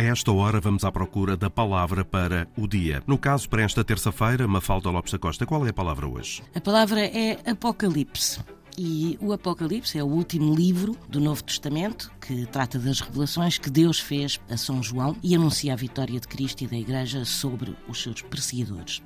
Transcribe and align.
esta 0.00 0.32
hora 0.32 0.60
vamos 0.60 0.84
à 0.84 0.90
procura 0.90 1.36
da 1.36 1.50
palavra 1.50 2.04
para 2.04 2.48
o 2.56 2.66
dia. 2.66 3.02
No 3.06 3.18
caso, 3.18 3.48
para 3.48 3.62
esta 3.62 3.84
terça-feira, 3.84 4.48
Mafalda 4.48 4.90
Lopes 4.90 5.12
da 5.12 5.18
Costa, 5.18 5.46
qual 5.46 5.66
é 5.66 5.70
a 5.70 5.72
palavra 5.72 6.08
hoje? 6.08 6.42
A 6.54 6.60
palavra 6.60 7.00
é 7.00 7.38
Apocalipse. 7.44 8.40
E 8.78 9.18
o 9.20 9.32
Apocalipse 9.32 9.98
é 9.98 10.02
o 10.02 10.06
último 10.06 10.54
livro 10.54 10.96
do 11.08 11.20
Novo 11.20 11.42
Testamento 11.42 12.10
que 12.20 12.46
trata 12.46 12.78
das 12.78 13.00
revelações 13.00 13.58
que 13.58 13.68
Deus 13.68 13.98
fez 14.00 14.40
a 14.48 14.56
São 14.56 14.82
João 14.82 15.16
e 15.22 15.34
anuncia 15.34 15.72
a 15.72 15.76
vitória 15.76 16.18
de 16.18 16.26
Cristo 16.26 16.64
e 16.64 16.66
da 16.66 16.76
Igreja 16.76 17.24
sobre 17.24 17.76
os 17.88 18.02
seus 18.02 18.22
perseguidores. 18.22 19.02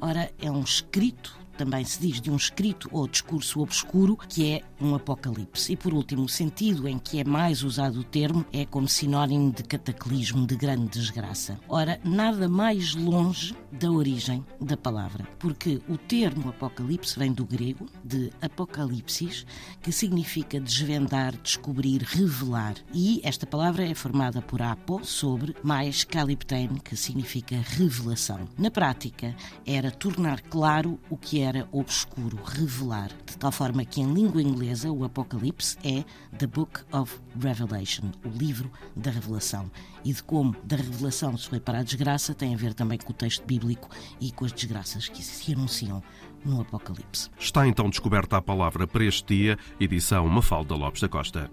Ora, 0.00 0.30
é 0.40 0.50
um 0.50 0.62
escrito 0.62 1.36
também 1.58 1.84
se 1.84 2.00
diz 2.00 2.20
de 2.20 2.30
um 2.30 2.36
escrito 2.36 2.88
ou 2.92 3.08
discurso 3.08 3.60
obscuro, 3.60 4.16
que 4.16 4.52
é 4.52 4.62
um 4.80 4.94
apocalipse. 4.94 5.72
E 5.72 5.76
por 5.76 5.92
último, 5.92 6.22
o 6.22 6.28
sentido 6.28 6.86
em 6.86 6.98
que 6.98 7.18
é 7.18 7.24
mais 7.24 7.64
usado 7.64 7.98
o 7.98 8.04
termo 8.04 8.46
é 8.52 8.64
como 8.64 8.88
sinónimo 8.88 9.52
de 9.52 9.64
cataclismo, 9.64 10.46
de 10.46 10.56
grande 10.56 10.86
desgraça. 10.86 11.58
Ora, 11.68 12.00
nada 12.04 12.48
mais 12.48 12.94
longe 12.94 13.56
da 13.72 13.90
origem 13.90 14.44
da 14.60 14.76
palavra, 14.76 15.26
porque 15.38 15.80
o 15.88 15.98
termo 15.98 16.50
apocalipse 16.50 17.18
vem 17.18 17.32
do 17.32 17.44
grego, 17.44 17.86
de 18.04 18.30
apocalipsis, 18.40 19.44
que 19.82 19.90
significa 19.90 20.60
desvendar, 20.60 21.36
descobrir, 21.42 22.02
revelar. 22.02 22.74
E 22.94 23.20
esta 23.24 23.46
palavra 23.46 23.84
é 23.84 23.94
formada 23.94 24.40
por 24.40 24.62
apo, 24.62 25.04
sobre, 25.04 25.56
mais 25.62 26.04
kaliptein, 26.04 26.76
que 26.84 26.96
significa 26.96 27.56
revelação. 27.56 28.48
Na 28.56 28.70
prática, 28.70 29.34
era 29.66 29.90
tornar 29.90 30.40
claro 30.42 31.00
o 31.10 31.16
que 31.16 31.40
era 31.48 31.68
obscuro, 31.72 32.38
revelar, 32.44 33.08
de 33.26 33.36
tal 33.38 33.50
forma 33.50 33.84
que 33.84 34.00
em 34.00 34.12
língua 34.12 34.42
inglesa 34.42 34.90
o 34.90 35.04
Apocalipse 35.04 35.78
é 35.82 36.04
The 36.36 36.46
Book 36.46 36.80
of 36.92 37.18
Revelation, 37.40 38.10
o 38.24 38.28
livro 38.28 38.70
da 38.94 39.10
revelação. 39.10 39.70
E 40.04 40.12
de 40.12 40.22
como 40.22 40.54
da 40.62 40.76
revelação 40.76 41.36
se 41.36 41.48
foi 41.48 41.58
para 41.58 41.78
a 41.78 41.82
desgraça 41.82 42.34
tem 42.34 42.54
a 42.54 42.56
ver 42.56 42.74
também 42.74 42.98
com 42.98 43.10
o 43.10 43.14
texto 43.14 43.44
bíblico 43.44 43.88
e 44.20 44.30
com 44.30 44.44
as 44.44 44.52
desgraças 44.52 45.08
que 45.08 45.22
se 45.22 45.52
anunciam 45.54 46.02
no 46.44 46.60
Apocalipse. 46.60 47.30
Está 47.38 47.66
então 47.66 47.88
descoberta 47.88 48.36
a 48.36 48.42
palavra 48.42 48.86
para 48.86 49.04
este 49.04 49.34
dia, 49.34 49.58
edição 49.80 50.28
Mafalda 50.28 50.74
Lopes 50.74 51.00
da 51.00 51.08
Costa. 51.08 51.50